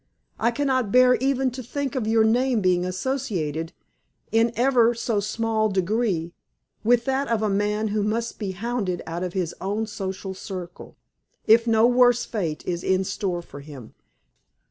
[0.39, 3.71] I cannot bear even to think of your name being associated,
[4.31, 6.33] in ever so small degree,
[6.83, 10.97] with that of a man who must be hounded out of his own social circle,
[11.45, 13.93] if no worse fate is in store for him."